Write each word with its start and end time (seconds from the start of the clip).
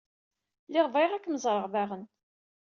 Lliɣ 0.67 0.87
bɣiɣ 0.93 1.11
ad 1.13 1.21
kem-ẓreɣ 1.23 1.65
daɣen. 1.73 2.03